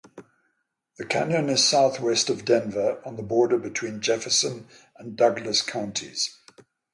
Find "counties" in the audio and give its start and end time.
5.61-6.39